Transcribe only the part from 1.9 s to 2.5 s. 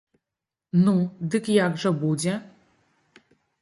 будзе?